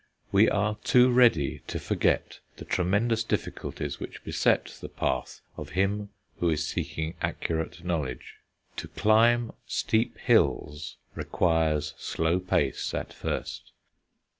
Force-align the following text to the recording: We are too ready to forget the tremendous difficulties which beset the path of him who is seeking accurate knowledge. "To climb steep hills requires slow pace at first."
We 0.31 0.49
are 0.49 0.79
too 0.83 1.11
ready 1.11 1.59
to 1.67 1.79
forget 1.79 2.39
the 2.57 2.65
tremendous 2.65 3.23
difficulties 3.23 3.99
which 3.99 4.23
beset 4.23 4.65
the 4.81 4.89
path 4.89 5.41
of 5.57 5.69
him 5.77 6.09
who 6.39 6.49
is 6.49 6.67
seeking 6.67 7.13
accurate 7.21 7.83
knowledge. 7.83 8.37
"To 8.77 8.87
climb 8.87 9.51
steep 9.67 10.17
hills 10.17 10.97
requires 11.13 11.93
slow 11.99 12.39
pace 12.39 12.95
at 12.95 13.13
first." 13.13 13.73